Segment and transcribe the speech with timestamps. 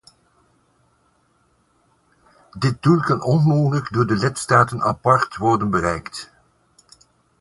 [2.59, 6.31] Dit doel kan onmogelijk door de lidstaten apart worden bereikt.